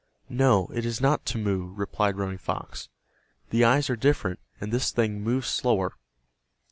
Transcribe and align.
"No, 0.31 0.65
it 0.73 0.83
is 0.83 0.99
not 0.99 1.25
Timmeu," 1.27 1.73
replied 1.77 2.17
Running 2.17 2.39
Fox. 2.39 2.89
"The 3.51 3.63
eyes 3.63 3.87
are 3.87 3.95
different, 3.95 4.39
and 4.59 4.73
this 4.73 4.89
thing 4.89 5.21
moves 5.21 5.47
slower." 5.47 5.93